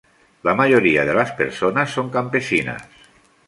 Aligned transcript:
La 0.41 0.55
mayoría 0.55 1.05
de 1.05 1.13
las 1.13 1.31
personas 1.33 1.91
son 1.91 2.09
campesinas. 2.09 2.81